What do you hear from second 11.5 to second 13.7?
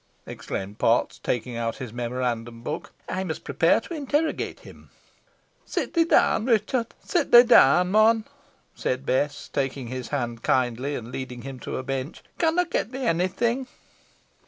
to a bench. "Con ey get thee onny thing?"